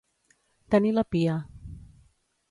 Tenir 0.75 0.93
la 0.95 1.03
pia. 1.15 1.35